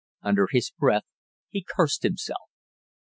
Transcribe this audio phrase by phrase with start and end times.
[0.23, 1.03] Under his breath
[1.51, 2.49] he cursed himself.